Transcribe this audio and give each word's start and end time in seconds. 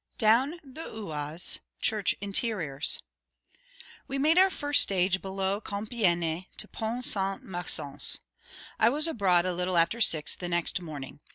DOWN 0.17 0.59
THE 0.63 0.91
OISE: 0.91 1.59
CHURCH 1.79 2.15
INTERIORS 2.21 3.03
WE 4.07 4.17
made 4.17 4.39
our 4.39 4.49
first 4.49 4.81
stage 4.81 5.21
below 5.21 5.61
Compiègne 5.61 6.47
to 6.57 6.67
Pont 6.67 7.05
Sainte 7.05 7.43
Maxence. 7.43 8.17
I 8.79 8.89
was 8.89 9.07
abroad 9.07 9.45
a 9.45 9.53
little 9.53 9.77
after 9.77 10.01
six 10.01 10.35
the 10.35 10.49
next 10.49 10.81
morning. 10.81 11.19